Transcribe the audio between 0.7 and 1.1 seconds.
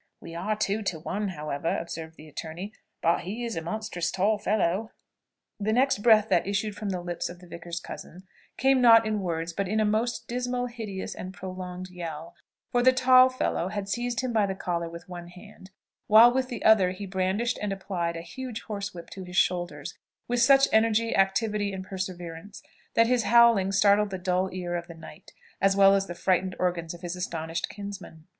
to